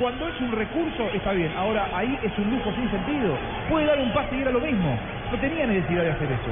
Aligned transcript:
cuando 0.00 0.26
es 0.28 0.40
un 0.40 0.50
recurso 0.52 1.10
está 1.14 1.32
bien. 1.32 1.52
Ahora 1.56 1.88
ahí 1.94 2.18
es 2.24 2.32
un 2.38 2.50
lujo 2.50 2.72
sin 2.74 2.90
sentido. 2.90 3.36
Puede 3.68 3.86
dar 3.86 3.98
un 4.00 4.10
pase 4.12 4.34
y 4.34 4.40
era 4.40 4.50
lo 4.50 4.60
mismo. 4.60 4.98
No 5.30 5.38
tenía 5.38 5.66
necesidad 5.66 6.02
de 6.04 6.10
hacer 6.10 6.32
eso. 6.32 6.50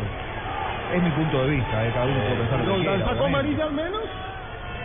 Es 0.95 1.03
mi 1.03 1.11
punto 1.11 1.45
de 1.45 1.51
vista, 1.57 1.87
eh, 1.87 1.91
cada 1.93 2.07
uno 2.07 2.21
puede 2.21 2.35
pensar 2.37 2.59
lo 2.61 2.75
que 2.77 2.81
quiera, 2.81 3.05
¿Sacó 3.07 3.25
amarilla 3.27 3.65
al 3.65 3.73
menos? 3.73 4.01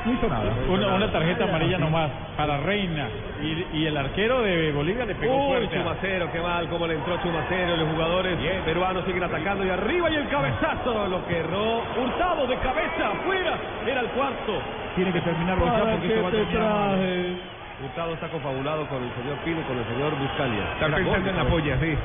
No 0.05 0.11
hizo 0.11 0.27
nada. 0.27 0.51
Una, 0.67 0.87
una 0.95 1.11
tarjeta 1.13 1.43
amarilla 1.45 1.77
nomás 1.77 2.09
para 2.35 2.57
Reina. 2.57 3.07
Y, 3.41 3.77
y 3.77 3.85
el 3.85 3.95
arquero 3.95 4.41
de 4.41 4.71
Bolivia 4.73 5.05
le 5.05 5.15
pegó 5.15 5.35
Uy, 5.47 5.47
fuerte. 5.47 5.75
a- 5.75 5.79
Chumacero, 5.79 6.31
qué 6.31 6.39
mal, 6.41 6.67
cómo 6.67 6.87
le 6.87 6.95
entró 6.95 7.17
Chumacero. 7.21 7.77
Los 7.77 7.89
jugadores 7.91 8.37
peruanos 8.65 9.05
siguen 9.05 9.23
atacando 9.23 9.65
y 9.65 9.69
arriba 9.69 10.09
y 10.11 10.15
el 10.15 10.27
cabezazo. 10.27 11.07
Lo 11.07 11.25
que 11.25 11.37
erró 11.37 11.83
Hurtado 12.01 12.47
de 12.47 12.57
cabeza, 12.57 13.11
afuera. 13.13 13.57
Era 13.87 14.01
el 14.01 14.07
cuarto. 14.09 14.59
Tiene 14.95 15.11
que 15.13 15.21
terminarlo 15.21 15.65
ya 15.67 15.71
¿Para 15.71 15.91
porque 15.91 16.07
qué 16.07 16.13
esto 16.15 16.23
va 16.23 16.27
a 16.27 16.31
terminar? 16.31 17.52
Hurtado 17.81 18.13
está 18.13 18.27
confabulado 18.29 18.87
con 18.87 19.03
el 19.03 19.09
señor 19.15 19.37
Pino 19.43 19.59
y 19.59 19.63
con 19.63 19.77
el 19.77 19.85
señor 19.85 20.13
Buscalia. 20.17 20.63
Está 20.73 20.87
pensando 20.95 21.29
en 21.29 21.35
la 21.37 21.43
polla, 21.45 21.77
sí. 21.81 21.97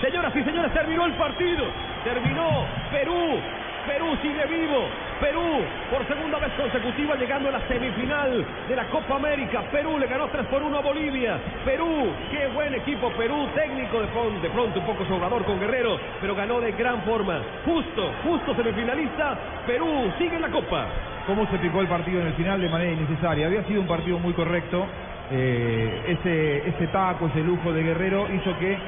Señoras 0.00 0.36
y 0.36 0.42
señores, 0.44 0.72
terminó 0.72 1.04
el 1.06 1.12
partido. 1.14 1.64
Terminó 2.04 2.64
Perú. 2.90 3.38
Perú 3.86 4.16
sigue 4.22 4.44
vivo. 4.46 4.84
Perú 5.20 5.42
por 5.90 6.06
segunda 6.06 6.38
vez 6.38 6.52
consecutiva 6.52 7.16
llegando 7.16 7.48
a 7.48 7.52
la 7.52 7.60
semifinal 7.66 8.44
de 8.68 8.76
la 8.76 8.84
Copa 8.84 9.16
América. 9.16 9.62
Perú 9.72 9.98
le 9.98 10.06
ganó 10.06 10.28
3 10.28 10.46
por 10.46 10.62
1 10.62 10.78
a 10.78 10.80
Bolivia. 10.80 11.38
Perú, 11.64 12.10
qué 12.30 12.46
buen 12.48 12.74
equipo. 12.74 13.10
Perú 13.12 13.48
técnico 13.54 14.00
de, 14.00 14.06
pron- 14.08 14.40
de 14.40 14.48
pronto 14.50 14.80
un 14.80 14.86
poco 14.86 15.04
sobrador 15.06 15.44
con 15.44 15.58
Guerrero, 15.60 15.98
pero 16.20 16.34
ganó 16.34 16.60
de 16.60 16.72
gran 16.72 17.02
forma. 17.02 17.40
Justo, 17.64 18.12
justo 18.22 18.54
semifinalista. 18.54 19.36
Perú 19.66 20.10
sigue 20.18 20.36
en 20.36 20.42
la 20.42 20.48
Copa. 20.50 20.86
Cómo 21.30 21.46
se 21.46 21.58
picó 21.58 21.80
el 21.80 21.86
partido 21.86 22.20
en 22.20 22.26
el 22.26 22.32
final 22.32 22.60
de 22.60 22.68
manera 22.68 22.90
innecesaria. 22.90 23.46
Había 23.46 23.62
sido 23.64 23.80
un 23.80 23.86
partido 23.86 24.18
muy 24.18 24.32
correcto. 24.32 24.84
Eh, 25.30 26.18
ese, 26.18 26.68
ese 26.68 26.88
taco, 26.88 27.28
ese 27.28 27.44
lujo 27.44 27.72
de 27.72 27.84
Guerrero 27.84 28.26
hizo 28.34 28.58
que 28.58 28.72
eh, 28.72 28.78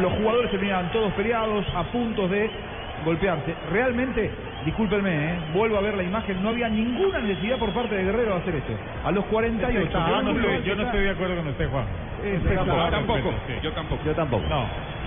los 0.00 0.12
jugadores 0.14 0.50
terminaran 0.50 0.90
todos 0.90 1.12
peleados, 1.12 1.64
a 1.72 1.84
puntos 1.84 2.28
de 2.32 2.50
golpearse. 3.04 3.54
Realmente, 3.70 4.28
discúlpenme, 4.64 5.14
eh, 5.14 5.38
vuelvo 5.54 5.76
a 5.76 5.82
ver 5.82 5.94
la 5.96 6.02
imagen, 6.02 6.42
no 6.42 6.48
había 6.48 6.68
ninguna 6.68 7.20
necesidad 7.20 7.58
por 7.58 7.70
parte 7.70 7.94
de 7.94 8.02
Guerrero 8.02 8.34
de 8.34 8.40
hacer 8.40 8.56
eso. 8.56 8.76
A 9.04 9.12
los 9.12 9.24
48. 9.26 9.88
Yo 9.92 10.22
no, 10.22 10.30
estoy, 10.32 10.62
yo 10.64 10.74
no 10.74 10.82
estoy 10.82 11.00
de 11.02 11.10
acuerdo 11.10 11.36
con 11.36 11.46
usted, 11.46 11.70
Juan. 11.70 11.84
Tampoco. 12.90 13.32
Yo 13.62 13.70
tampoco. 13.72 14.02
Yo 14.04 14.14
tampoco. 14.14 14.44
No, 14.48 14.64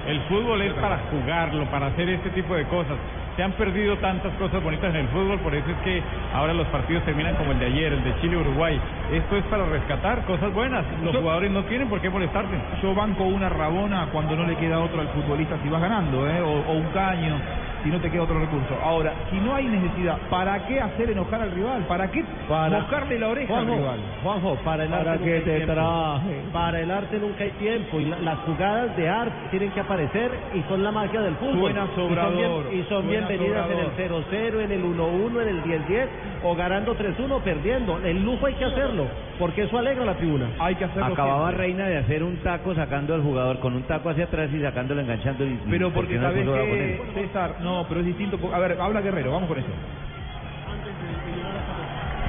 el 0.07 0.21
fútbol 0.21 0.61
es 0.61 0.71
para 0.75 0.99
jugarlo, 1.11 1.65
para 1.65 1.87
hacer 1.87 2.07
este 2.07 2.29
tipo 2.29 2.55
de 2.55 2.63
cosas. 2.67 2.95
Se 3.39 3.43
han 3.43 3.53
perdido 3.53 3.95
tantas 3.99 4.33
cosas 4.33 4.61
bonitas 4.61 4.89
en 4.89 4.97
el 4.97 5.07
fútbol, 5.07 5.39
por 5.39 5.55
eso 5.55 5.71
es 5.71 5.77
que 5.77 6.03
ahora 6.33 6.53
los 6.53 6.67
partidos 6.67 7.05
terminan 7.05 7.35
como 7.35 7.53
el 7.53 7.59
de 7.59 7.67
ayer, 7.67 7.93
el 7.93 8.03
de 8.03 8.19
Chile-Uruguay. 8.19 8.77
Esto 9.13 9.37
es 9.37 9.45
para 9.45 9.65
rescatar 9.65 10.25
cosas 10.25 10.51
buenas. 10.51 10.83
Los 11.01 11.13
Yo- 11.13 11.21
jugadores 11.21 11.49
no 11.49 11.63
tienen 11.63 11.87
por 11.87 12.01
qué 12.01 12.09
molestarse. 12.09 12.59
Yo 12.81 12.93
banco 12.93 13.23
una 13.23 13.47
rabona 13.47 14.07
cuando 14.11 14.35
no 14.35 14.43
le 14.45 14.57
queda 14.57 14.81
otro 14.81 14.99
al 14.99 15.07
futbolista 15.07 15.57
si 15.63 15.69
vas 15.69 15.79
ganando, 15.81 16.29
¿eh? 16.29 16.41
o, 16.41 16.49
o 16.49 16.73
un 16.73 16.87
caño 16.87 17.39
si 17.83 17.89
no 17.89 17.99
te 17.99 18.09
queda 18.11 18.23
otro 18.23 18.39
recurso. 18.39 18.75
Ahora, 18.83 19.13
si 19.29 19.37
no 19.39 19.55
hay 19.55 19.65
necesidad, 19.67 20.17
¿para 20.29 20.65
qué 20.67 20.79
hacer 20.81 21.09
enojar 21.11 21.41
al 21.41 21.51
rival? 21.51 21.83
¿Para 21.87 22.09
qué 22.11 22.23
Para- 22.47 22.79
mojarle 22.79 23.19
la 23.19 23.27
oreja 23.29 23.53
Juanjo, 23.53 23.71
al 23.73 23.77
rival? 23.79 23.99
Juanjo, 24.23 24.55
para 24.63 24.83
el 24.83 24.89
¿Para 24.89 25.11
arte 25.13 25.23
nunca 25.23 25.33
hay 25.35 25.41
te 25.43 25.55
tiempo. 25.55 25.73
traje? 25.73 26.41
Para 26.51 26.79
el 26.81 26.91
arte 26.91 27.19
nunca 27.19 27.43
hay 27.43 27.51
tiempo 27.51 27.99
y 27.99 28.05
la- 28.05 28.19
las 28.19 28.39
jugadas 28.39 28.95
de 28.97 29.09
arte 29.09 29.35
tienen 29.51 29.71
que 29.71 29.79
aparecer 29.79 30.31
y 30.53 30.61
son 30.63 30.83
la 30.83 30.91
magia 30.91 31.21
del 31.21 31.35
fútbol. 31.35 31.59
Suena 31.59 31.83
Y 31.85 31.95
son 31.95 32.09
sobrador, 32.09 32.69
bien- 32.69 32.81
Y 32.81 32.83
son, 32.89 33.07
bienvenidas 33.07 33.69
en 33.71 33.79
el 33.79 33.91
0-0, 33.95 34.59
en 34.61 34.71
el 34.71 34.83
1-1, 34.83 35.41
en 35.41 35.47
el 35.47 35.63
10-10 35.63 36.09
o 36.43 36.55
ganando 36.55 36.95
3-1 36.97 37.41
perdiendo. 37.41 37.99
El 37.99 38.23
lujo 38.23 38.45
hay 38.45 38.53
que 38.55 38.65
hacerlo 38.65 39.07
porque 39.37 39.63
eso 39.63 39.77
alegra 39.77 40.03
a 40.03 40.07
la 40.07 40.13
tribuna. 40.15 40.47
Hay 40.59 40.75
que 40.75 40.85
hacerlo 40.85 41.13
Acababa 41.13 41.47
siempre. 41.49 41.67
Reina 41.67 41.87
de 41.87 41.97
hacer 41.97 42.23
un 42.23 42.37
taco 42.37 42.73
sacando 42.75 43.13
al 43.13 43.21
jugador 43.21 43.59
con 43.59 43.75
un 43.75 43.83
taco 43.83 44.09
hacia 44.09 44.25
atrás 44.25 44.49
y 44.53 44.61
sacándolo, 44.61 45.01
enganchando. 45.01 45.45
Y, 45.45 45.59
Pero 45.69 45.87
¿por 45.87 46.05
porque 46.05 46.13
qué 46.13 46.19
no 46.19 46.23
sabes 46.23 46.45
que? 46.47 47.01
César, 47.13 47.55
no, 47.61 47.85
pero 47.87 47.99
es 48.01 48.05
distinto. 48.07 48.39
A 48.53 48.59
ver, 48.59 48.77
habla 48.79 49.01
Guerrero, 49.01 49.31
vamos 49.31 49.47
con 49.49 49.57
eso. 49.59 49.67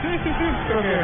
Sí, 0.02 0.08
sí, 0.24 0.30
sí, 0.38 0.44
creo 0.68 0.80
que 0.82 0.96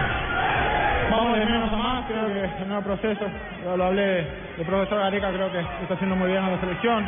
vamos 1.10 1.38
de 1.38 1.44
menos 1.46 1.72
a 1.72 1.76
más, 1.76 2.04
creo 2.06 2.26
que 2.26 2.44
es 2.44 2.50
el 2.62 2.68
nuevo 2.68 2.82
proceso, 2.82 3.26
yo 3.64 3.76
lo 3.76 3.84
hablé, 3.84 4.20
el 4.58 4.64
profesor 4.66 4.98
Gareca 4.98 5.30
creo 5.32 5.52
que 5.52 5.60
está 5.82 5.94
haciendo 5.94 6.16
muy 6.16 6.28
bien 6.28 6.42
a 6.42 6.50
la 6.50 6.60
selección, 6.60 7.06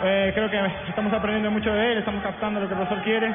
Eh, 0.00 0.30
creo 0.32 0.48
que 0.48 0.60
estamos 0.88 1.12
aprendiendo 1.12 1.50
mucho 1.50 1.72
de 1.72 1.92
él, 1.92 1.98
estamos 1.98 2.22
captando 2.22 2.60
lo 2.60 2.68
que 2.68 2.74
el 2.74 2.78
profesor 2.78 3.02
quiere, 3.02 3.34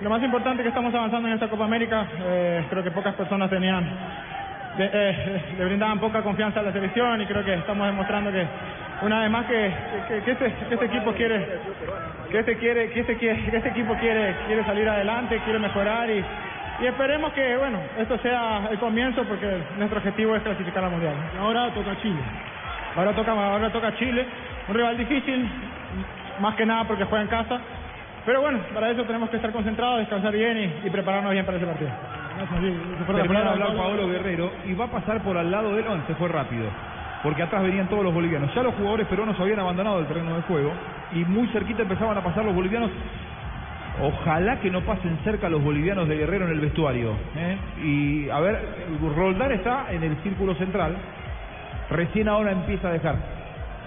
lo 0.00 0.10
más 0.10 0.22
importante 0.22 0.62
es 0.62 0.64
que 0.64 0.68
estamos 0.68 0.94
avanzando 0.94 1.28
en 1.28 1.34
esta 1.34 1.48
Copa 1.48 1.64
América, 1.64 2.06
Eh, 2.22 2.64
creo 2.70 2.82
que 2.82 2.90
pocas 2.90 3.14
personas 3.14 3.50
tenían, 3.50 3.84
de- 4.76 4.90
eh, 4.92 5.42
le 5.58 5.64
brindaban 5.64 5.98
poca 5.98 6.22
confianza 6.22 6.60
a 6.60 6.62
la 6.62 6.72
selección 6.72 7.20
y 7.20 7.26
creo 7.26 7.44
que 7.44 7.54
estamos 7.54 7.86
demostrando 7.86 8.30
que 8.32 8.46
una 9.02 9.20
vez 9.20 9.30
más 9.30 9.46
que, 9.46 9.72
que, 10.08 10.20
que 10.22 10.30
este, 10.32 10.52
que 10.68 10.74
este 10.74 10.86
equipo 10.86 11.12
quiere 11.12 11.46
que 12.30 12.38
este 12.38 12.56
quiere 12.58 12.90
que 12.90 13.00
este 13.00 13.16
quiere 13.16 13.50
que 13.50 13.56
este 13.56 13.68
equipo 13.70 13.94
quiere 13.94 14.36
quiere 14.46 14.64
salir 14.64 14.88
adelante 14.88 15.40
quiere 15.44 15.58
mejorar 15.58 16.08
y, 16.10 16.24
y 16.82 16.86
esperemos 16.86 17.32
que 17.32 17.56
bueno 17.56 17.78
esto 17.98 18.18
sea 18.18 18.68
el 18.70 18.78
comienzo 18.78 19.24
porque 19.24 19.48
nuestro 19.78 19.98
objetivo 19.98 20.36
es 20.36 20.42
clasificar 20.42 20.84
al 20.84 20.90
mundial. 20.92 21.14
Ahora 21.40 21.70
toca 21.74 21.96
Chile. 22.00 22.20
Ahora 22.96 23.12
toca 23.12 23.32
ahora 23.32 23.70
toca 23.70 23.94
Chile 23.96 24.24
un 24.68 24.74
rival 24.74 24.96
difícil 24.96 25.48
más 26.40 26.54
que 26.54 26.64
nada 26.66 26.84
porque 26.84 27.04
juega 27.04 27.22
en 27.22 27.28
casa 27.28 27.58
pero 28.26 28.40
bueno 28.42 28.58
para 28.74 28.90
eso 28.90 29.04
tenemos 29.04 29.30
que 29.30 29.36
estar 29.36 29.50
concentrados 29.52 29.98
descansar 30.00 30.32
bien 30.32 30.58
y, 30.58 30.86
y 30.86 30.90
prepararnos 30.90 31.32
bien 31.32 31.44
para 31.44 31.56
ese 31.58 31.66
partido 31.66 31.90
Termina 33.06 33.40
de 33.44 33.48
hablar 33.50 33.76
Paolo 33.76 34.08
Guerrero 34.08 34.50
y 34.66 34.72
va 34.74 34.84
a 34.86 34.90
pasar 34.90 35.22
por 35.22 35.36
al 35.36 35.50
lado 35.50 35.74
de 35.74 35.80
él, 35.80 35.86
no, 35.86 36.06
se 36.06 36.14
fue 36.14 36.28
rápido. 36.28 36.68
Porque 37.22 37.42
atrás 37.42 37.62
venían 37.62 37.86
todos 37.88 38.02
los 38.02 38.14
bolivianos. 38.14 38.54
Ya 38.54 38.62
los 38.62 38.74
jugadores 38.76 39.06
peruanos 39.08 39.38
habían 39.38 39.58
abandonado 39.58 40.00
el 40.00 40.06
terreno 40.06 40.34
de 40.36 40.42
juego 40.42 40.72
y 41.12 41.24
muy 41.26 41.48
cerquita 41.48 41.82
empezaban 41.82 42.16
a 42.16 42.22
pasar 42.22 42.44
los 42.46 42.54
bolivianos. 42.54 42.90
Ojalá 44.00 44.60
que 44.60 44.70
no 44.70 44.80
pasen 44.82 45.18
cerca 45.24 45.50
los 45.50 45.62
bolivianos 45.62 46.08
de 46.08 46.16
Guerrero 46.16 46.46
en 46.46 46.52
el 46.52 46.60
vestuario. 46.60 47.12
¿eh? 47.36 47.58
Y 47.84 48.30
a 48.30 48.40
ver, 48.40 48.58
Roldán 49.14 49.52
está 49.52 49.86
en 49.90 50.02
el 50.02 50.16
círculo 50.22 50.54
central. 50.54 50.96
Recién 51.90 52.28
ahora 52.28 52.52
empieza 52.52 52.88
a 52.88 52.92
dejar. 52.92 53.16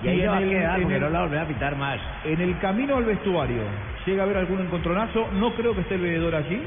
Y 0.04 0.10
ahí 0.10 0.28
va 0.28 0.38
a 0.38 0.42
el- 0.42 0.50
quedar, 0.50 0.82
porque 0.82 0.96
el- 0.96 1.02
no 1.02 1.10
la 1.10 1.22
volverá 1.22 1.42
a 1.44 1.48
pitar 1.48 1.76
más. 1.76 2.00
en 2.26 2.40
el 2.42 2.60
camino 2.60 2.98
al 2.98 3.06
vestuario 3.06 3.64
llega 4.06 4.24
a 4.24 4.26
haber 4.26 4.38
algún 4.38 4.62
encontronazo, 4.62 5.30
no 5.34 5.54
creo 5.54 5.74
que 5.76 5.82
esté 5.82 5.96
el 5.96 6.02
veedor 6.02 6.36
allí 6.36 6.62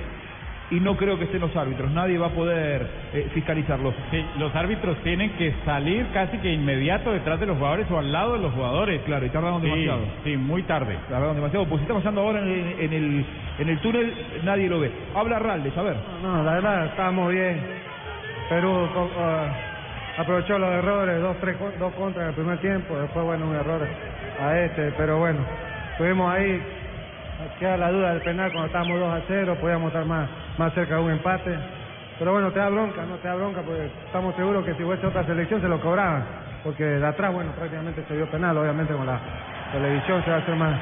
y 0.71 0.81
no 0.81 0.97
creo 0.97 1.17
que 1.17 1.25
estén 1.25 1.41
los 1.41 1.55
árbitros, 1.55 1.91
nadie 1.93 2.19
va 2.19 2.27
a 2.27 2.31
poder 2.31 2.87
eh, 3.13 3.29
fiscalizarlos. 3.33 3.95
Sí, 4.11 4.25
los 4.39 4.55
árbitros 4.55 4.97
tienen 5.05 5.31
que 5.37 5.55
salir 5.65 6.07
casi 6.13 6.39
que 6.39 6.53
inmediato 6.53 7.13
detrás 7.13 7.39
de 7.39 7.47
los 7.47 7.57
jugadores 7.57 7.89
o 7.91 7.99
al 7.99 8.11
lado 8.11 8.33
de 8.33 8.41
los 8.41 8.53
jugadores. 8.53 9.01
Claro, 9.03 9.27
y 9.27 9.29
tardaron 9.29 9.61
Sí, 9.63 9.69
demasiado. 9.69 10.01
Sí, 10.25 10.37
muy 10.37 10.63
tarde. 10.65 10.97
Tardaron 11.09 11.37
demasiado, 11.37 11.67
pues 11.67 11.81
si 11.81 11.83
está 11.85 11.95
pasando 11.95 12.21
ahora 12.23 12.41
en 12.41 12.49
el, 12.49 12.81
en 12.81 12.93
el, 12.93 13.27
en 13.59 13.69
el 13.69 13.79
túnel, 13.79 14.13
nadie 14.45 14.69
lo 14.69 14.81
ve. 14.81 14.91
Habla 15.15 15.39
Raldes, 15.39 15.77
a 15.77 15.83
ver. 15.83 15.97
No, 16.23 16.43
la 16.43 16.55
verdad, 16.55 16.87
estábamos 16.87 17.31
bien. 17.33 17.61
Perú 18.49 18.89
ah, 19.19 19.49
aprovechó 20.19 20.59
los 20.59 20.71
errores, 20.71 21.21
dos, 21.21 21.37
tres, 21.41 21.57
dos 21.79 21.93
contras 21.95 22.23
en 22.23 22.29
el 22.31 22.35
primer 22.35 22.59
tiempo, 22.59 22.97
después, 22.97 23.25
bueno, 23.25 23.49
un 23.49 23.55
error 23.55 23.87
a 24.41 24.59
este, 24.61 24.93
pero 24.97 25.19
bueno, 25.19 25.41
estuvimos 25.93 26.33
ahí, 26.33 26.61
queda 27.59 27.77
la 27.77 27.91
duda 27.91 28.13
del 28.13 28.23
penal 28.23 28.51
cuando 28.51 28.67
estábamos 28.67 29.01
2 29.01 29.15
a 29.15 29.23
0, 29.27 29.57
podíamos 29.61 29.89
estar 29.89 30.05
más, 30.05 30.29
más 30.59 30.73
cerca 30.75 30.97
de 30.97 31.03
un 31.03 31.11
empate, 31.11 31.57
pero 32.19 32.33
bueno, 32.33 32.51
te 32.51 32.59
da 32.59 32.69
bronca, 32.69 33.05
no 33.05 33.17
te 33.17 33.29
da 33.29 33.35
bronca, 33.35 33.63
porque 33.63 33.87
estamos 34.07 34.35
seguros 34.37 34.65
que 34.65 34.75
si 34.75 34.83
fuese 34.83 35.07
otra 35.07 35.25
selección 35.25 35.61
se 35.61 35.69
lo 35.69 35.81
cobraban, 35.81 36.25
porque 36.65 36.85
de 36.85 37.07
atrás, 37.07 37.33
bueno, 37.33 37.53
prácticamente 37.53 38.03
se 38.09 38.15
dio 38.17 38.27
penal, 38.31 38.57
obviamente 38.57 38.95
con 38.95 39.07
la 39.07 39.21
televisión 39.73 40.23
se 40.25 40.31
va 40.31 40.37
a 40.37 40.41
hacer 40.41 40.57
más, 40.57 40.81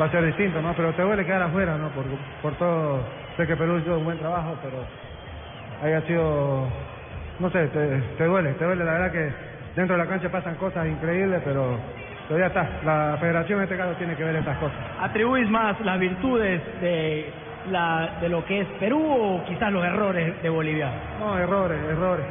va 0.00 0.06
a 0.06 0.10
ser 0.10 0.24
distinto, 0.24 0.62
¿no? 0.62 0.72
Pero 0.74 0.92
te 0.92 1.02
duele 1.02 1.24
quedar 1.24 1.42
afuera, 1.42 1.76
¿no? 1.76 1.88
Por, 1.90 2.04
por 2.42 2.54
todo, 2.54 3.02
sé 3.36 3.46
que 3.46 3.56
Perú 3.56 3.78
hizo 3.78 3.98
un 3.98 4.04
buen 4.04 4.18
trabajo, 4.18 4.56
pero 4.62 4.84
haya 5.82 6.00
sido, 6.06 6.68
no 7.40 7.50
sé, 7.50 7.66
te, 7.68 8.00
te 8.16 8.24
duele, 8.24 8.52
te 8.54 8.64
duele, 8.64 8.84
la 8.84 8.92
verdad 8.92 9.12
que 9.12 9.32
dentro 9.74 9.96
de 9.96 10.04
la 10.04 10.08
cancha 10.08 10.28
pasan 10.30 10.54
cosas 10.56 10.86
increíbles, 10.86 11.42
pero, 11.44 11.78
pero 12.28 12.40
ya 12.40 12.46
está, 12.46 12.68
la 12.84 13.16
federación 13.18 13.58
en 13.60 13.64
este 13.64 13.76
caso 13.76 13.92
tiene 13.94 14.14
que 14.14 14.22
ver 14.24 14.36
estas 14.36 14.58
cosas. 14.58 14.76
¿Atribuís 15.00 15.48
más 15.48 15.80
las 15.80 15.98
virtudes 15.98 16.60
de, 16.80 17.32
la, 17.70 18.10
de 18.20 18.28
lo 18.28 18.44
que 18.44 18.60
es 18.60 18.66
Perú 18.78 19.00
o 19.02 19.44
quizás 19.46 19.72
los 19.72 19.84
errores 19.84 20.42
de 20.42 20.48
Bolivia? 20.50 20.90
No, 21.18 21.38
errores, 21.38 21.78
errores, 21.90 22.26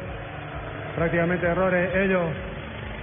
prácticamente 0.96 1.46
errores, 1.46 1.94
ellos 1.96 2.22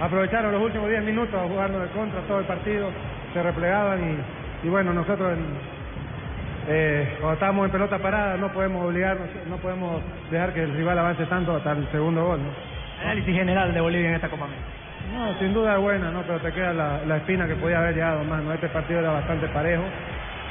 aprovecharon 0.00 0.52
los 0.52 0.62
últimos 0.62 0.88
10 0.88 1.02
minutos 1.04 1.34
a 1.34 1.46
jugarnos 1.48 1.82
de 1.82 1.88
contra 1.88 2.20
todo 2.22 2.38
el 2.40 2.44
partido, 2.46 2.88
se 3.32 3.42
replegaban 3.42 4.00
y, 4.62 4.66
y 4.66 4.70
bueno, 4.70 4.92
nosotros 4.92 5.32
en- 5.32 5.76
eh, 6.68 7.16
cuando 7.20 7.34
estamos 7.34 7.64
en 7.66 7.70
pelota 7.70 7.98
parada 7.98 8.36
no 8.36 8.48
podemos 8.52 8.84
obligarnos, 8.84 9.28
no 9.48 9.56
podemos 9.58 10.02
dejar 10.30 10.52
que 10.52 10.62
el 10.64 10.74
rival 10.74 10.98
avance 10.98 11.24
tanto 11.26 11.54
hasta 11.54 11.72
el 11.72 11.86
segundo 11.92 12.24
gol, 12.24 12.40
¿no? 12.42 12.48
Análisis 13.02 13.34
general 13.36 13.72
de 13.72 13.80
Bolivia 13.80 14.08
en 14.08 14.14
esta 14.16 14.28
Copa 14.28 14.46
América. 14.46 14.66
No, 15.12 15.38
sin 15.38 15.54
duda 15.54 15.74
es 15.74 15.80
buena, 15.80 16.10
¿no? 16.10 16.22
Pero 16.22 16.40
te 16.40 16.52
queda 16.52 16.72
la, 16.72 17.00
la 17.06 17.16
espina 17.18 17.46
que 17.46 17.54
podía 17.54 17.78
haber 17.78 17.94
llegado 17.94 18.24
más, 18.24 18.42
¿no? 18.42 18.52
Este 18.52 18.68
partido 18.68 19.00
era 19.00 19.12
bastante 19.12 19.46
parejo 19.48 19.84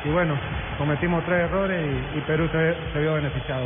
y 0.06 0.10
bueno, 0.10 0.36
cometimos 0.78 1.24
tres 1.26 1.50
errores 1.50 1.84
y, 2.16 2.20
Perú 2.22 2.48
se, 2.52 2.76
se 2.94 3.00
vio 3.00 3.16
beneficiado. 3.16 3.66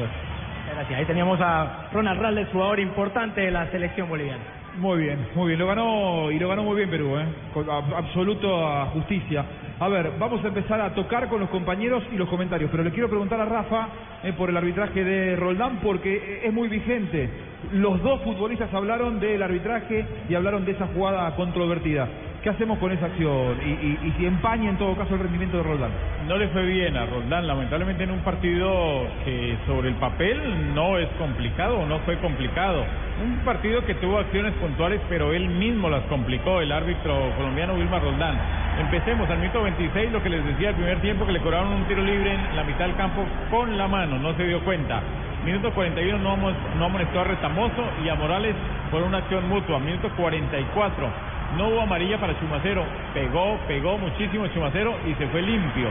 Gracias. 0.73 0.99
Ahí 0.99 1.05
teníamos 1.05 1.39
a 1.41 1.89
Ronald 1.91 2.21
Raldes, 2.21 2.47
jugador 2.51 2.79
importante 2.79 3.41
de 3.41 3.51
la 3.51 3.67
selección 3.71 4.07
boliviana. 4.07 4.58
Muy 4.77 4.99
bien, 5.03 5.27
muy 5.35 5.47
bien. 5.47 5.59
Lo 5.59 5.67
ganó 5.67 6.31
y 6.31 6.39
lo 6.39 6.47
ganó 6.47 6.63
muy 6.63 6.77
bien 6.77 6.89
Perú, 6.89 7.17
¿eh? 7.17 7.25
con 7.53 7.65
ab- 7.67 7.93
absoluta 7.95 8.85
justicia. 8.93 9.43
A 9.79 9.87
ver, 9.89 10.11
vamos 10.19 10.43
a 10.43 10.47
empezar 10.47 10.79
a 10.79 10.93
tocar 10.93 11.27
con 11.27 11.39
los 11.41 11.49
compañeros 11.49 12.03
y 12.11 12.15
los 12.15 12.29
comentarios, 12.29 12.69
pero 12.71 12.83
le 12.83 12.91
quiero 12.91 13.09
preguntar 13.09 13.39
a 13.41 13.45
Rafa 13.45 13.87
eh, 14.23 14.33
por 14.37 14.49
el 14.49 14.57
arbitraje 14.57 15.03
de 15.03 15.35
Roldán 15.35 15.79
porque 15.81 16.41
es 16.43 16.53
muy 16.53 16.67
vigente. 16.69 17.29
Los 17.73 18.01
dos 18.03 18.21
futbolistas 18.23 18.73
hablaron 18.73 19.19
del 19.19 19.41
arbitraje 19.43 20.05
y 20.29 20.35
hablaron 20.35 20.63
de 20.65 20.71
esa 20.71 20.87
jugada 20.87 21.35
controvertida. 21.35 22.07
¿Qué 22.41 22.49
hacemos 22.49 22.79
con 22.79 22.89
esa 22.93 23.07
acción? 23.07 23.57
Y, 23.65 24.11
si 24.17 24.25
empaña 24.25 24.69
en 24.69 24.77
todo 24.77 24.95
caso 24.95 25.15
el 25.15 25.19
rendimiento 25.19 25.57
de 25.57 25.63
Roldán. 25.63 25.91
No 26.25 26.37
le 26.37 26.47
fue 26.47 26.63
bien 26.63 26.95
a 26.95 27.05
Roldán, 27.05 27.45
lamentablemente 27.45 28.05
en 28.05 28.11
un 28.11 28.19
partido 28.19 29.07
que 29.25 29.57
sobre 29.67 29.89
el 29.89 29.95
papel 29.95 30.73
no 30.73 30.97
es 30.97 31.09
complicado, 31.17 31.85
no 31.85 31.99
fue 31.99 32.17
complicado. 32.19 32.85
Un 33.21 33.39
partido 33.39 33.83
que 33.85 33.95
tuvo 33.95 34.19
acciones 34.19 34.53
puntuales, 34.53 35.01
pero 35.09 35.33
él 35.33 35.49
mismo 35.49 35.89
las 35.89 36.03
complicó, 36.03 36.61
el 36.61 36.71
árbitro 36.71 37.33
colombiano 37.35 37.73
Wilmar 37.73 38.01
Roldán. 38.01 38.39
Empecemos 38.79 39.29
al 39.29 39.39
minuto 39.39 39.61
26, 39.61 40.11
lo 40.13 40.23
que 40.23 40.29
les 40.29 40.45
decía 40.45 40.69
al 40.69 40.75
primer 40.75 41.01
tiempo, 41.01 41.25
que 41.25 41.33
le 41.33 41.41
cobraron 41.41 41.73
un 41.73 41.83
tiro 41.89 42.01
libre 42.01 42.35
en 42.35 42.55
la 42.55 42.63
mitad 42.63 42.85
del 42.85 42.95
campo 42.95 43.25
con 43.51 43.77
la 43.77 43.89
mano, 43.89 44.17
no 44.17 44.33
se 44.35 44.45
dio 44.45 44.63
cuenta. 44.63 45.01
Minuto 45.43 45.73
41 45.73 46.17
no, 46.17 46.37
no 46.77 46.85
amonestó 46.85 47.19
a 47.19 47.23
Retamoso 47.25 47.83
y 48.05 48.07
a 48.07 48.15
Morales 48.15 48.55
por 48.91 49.03
una 49.03 49.17
acción 49.17 49.47
mutua. 49.49 49.79
Minuto 49.79 50.09
44 50.15 51.28
no 51.57 51.69
hubo 51.69 51.81
amarilla 51.81 52.19
para 52.19 52.39
Chumacero. 52.39 52.83
Pegó, 53.13 53.57
pegó 53.67 53.97
muchísimo 53.97 54.47
Chumacero 54.47 54.95
y 55.07 55.13
se 55.15 55.27
fue 55.27 55.41
limpio. 55.41 55.89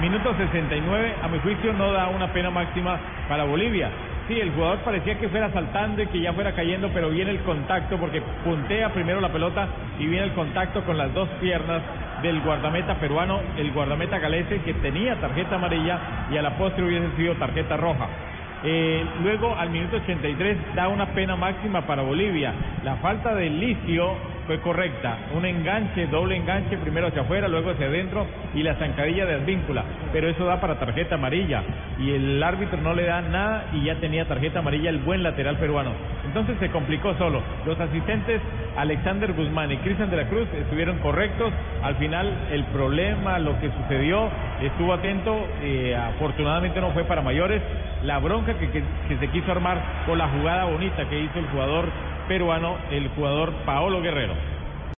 Minuto 0.00 0.34
69, 0.36 1.14
a 1.22 1.28
mi 1.28 1.38
juicio, 1.38 1.72
no 1.72 1.92
da 1.92 2.08
una 2.08 2.32
pena 2.32 2.50
máxima 2.50 2.98
para 3.28 3.44
Bolivia. 3.44 3.90
Sí, 4.26 4.40
el 4.40 4.52
jugador 4.52 4.78
parecía 4.78 5.18
que 5.18 5.28
fuera 5.28 5.52
saltando 5.52 6.02
y 6.02 6.06
que 6.06 6.20
ya 6.20 6.32
fuera 6.32 6.52
cayendo, 6.52 6.90
pero 6.94 7.10
viene 7.10 7.30
el 7.30 7.40
contacto 7.40 7.98
porque 7.98 8.22
puntea 8.42 8.88
primero 8.92 9.20
la 9.20 9.28
pelota 9.28 9.68
y 9.98 10.06
viene 10.06 10.24
el 10.24 10.32
contacto 10.32 10.82
con 10.84 10.96
las 10.96 11.12
dos 11.12 11.28
piernas 11.40 11.82
del 12.22 12.40
guardameta 12.40 12.94
peruano, 12.94 13.40
el 13.58 13.70
guardameta 13.72 14.18
galese 14.18 14.62
que 14.62 14.72
tenía 14.74 15.20
tarjeta 15.20 15.56
amarilla 15.56 16.26
y 16.30 16.38
a 16.38 16.42
la 16.42 16.56
postre 16.56 16.84
hubiese 16.84 17.14
sido 17.16 17.34
tarjeta 17.34 17.76
roja. 17.76 18.08
Eh, 18.66 19.04
luego, 19.22 19.54
al 19.54 19.68
minuto 19.68 19.96
83, 19.96 20.74
da 20.74 20.88
una 20.88 21.08
pena 21.08 21.36
máxima 21.36 21.82
para 21.82 22.00
Bolivia. 22.00 22.54
La 22.82 22.96
falta 22.96 23.34
de 23.34 23.50
Licio 23.50 24.16
fue 24.46 24.60
correcta. 24.60 25.16
Un 25.34 25.44
enganche, 25.44 26.06
doble 26.06 26.36
enganche, 26.36 26.76
primero 26.78 27.06
hacia 27.08 27.22
afuera, 27.22 27.48
luego 27.48 27.70
hacia 27.70 27.86
adentro 27.86 28.26
y 28.54 28.62
la 28.62 28.74
zancadilla 28.76 29.26
de 29.26 29.34
Advíncula. 29.34 29.84
Pero 30.12 30.28
eso 30.28 30.44
da 30.44 30.60
para 30.60 30.78
tarjeta 30.78 31.14
amarilla. 31.16 31.62
Y 31.98 32.10
el 32.12 32.42
árbitro 32.42 32.78
no 32.82 32.94
le 32.94 33.04
da 33.04 33.20
nada 33.22 33.66
y 33.72 33.84
ya 33.84 33.96
tenía 33.96 34.26
tarjeta 34.26 34.58
amarilla 34.60 34.90
el 34.90 34.98
buen 34.98 35.22
lateral 35.22 35.56
peruano. 35.56 35.90
Entonces 36.24 36.56
se 36.58 36.70
complicó 36.70 37.14
solo. 37.14 37.42
Los 37.66 37.78
asistentes 37.80 38.40
Alexander 38.76 39.32
Guzmán 39.32 39.70
y 39.72 39.76
Cristian 39.78 40.10
de 40.10 40.16
la 40.16 40.24
Cruz 40.28 40.48
estuvieron 40.58 40.98
correctos. 40.98 41.52
Al 41.82 41.96
final, 41.96 42.30
el 42.52 42.64
problema, 42.64 43.38
lo 43.38 43.58
que 43.60 43.70
sucedió, 43.70 44.28
estuvo 44.62 44.92
atento. 44.92 45.34
eh, 45.62 45.96
afortunadamente 45.96 46.80
no 46.80 46.90
fue 46.90 47.04
para 47.04 47.22
mayores. 47.22 47.62
La 48.02 48.18
bronca 48.18 48.54
que, 48.54 48.68
que- 48.70 48.82
que 49.08 49.16
se 49.18 49.28
quiso 49.28 49.50
armar 49.52 49.78
con 50.06 50.18
la 50.18 50.28
jugada 50.28 50.64
bonita 50.64 51.04
que 51.08 51.18
hizo 51.20 51.38
el 51.38 51.46
jugador 51.46 51.88
peruano, 52.26 52.76
el 52.90 53.08
jugador 53.08 53.52
Paolo 53.64 54.00
Guerrero. 54.00 54.53